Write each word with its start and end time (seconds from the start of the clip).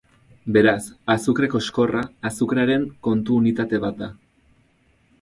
Beraz, 0.53 0.85
azukre-koxkorra 1.15 2.03
azukrearen 2.31 2.91
kontu-unitate 3.09 3.85
bat 3.89 4.05
da. 4.05 4.13